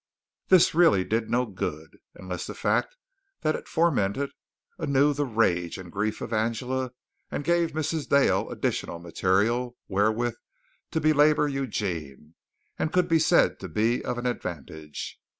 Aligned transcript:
This 0.47 0.73
really 0.73 1.03
did 1.03 1.29
no 1.29 1.45
good, 1.45 1.99
unless 2.15 2.47
the 2.47 2.55
fact 2.55 2.97
that 3.41 3.53
it 3.55 3.67
fomented 3.67 4.31
anew 4.79 5.13
the 5.13 5.27
rage 5.27 5.77
and 5.77 5.91
grief 5.91 6.21
of 6.21 6.33
Angela, 6.33 6.93
and 7.29 7.43
gave 7.43 7.73
Mrs. 7.73 8.09
Dale 8.09 8.49
additional 8.49 8.97
material 8.97 9.77
wherewith 9.87 10.37
to 10.89 10.99
belabor 10.99 11.47
Eugene, 11.47 12.33
could 12.91 13.07
be 13.07 13.19
said 13.19 13.59
to 13.59 13.69
be 13.69 14.03
of 14.03 14.17
advantage. 14.17 15.19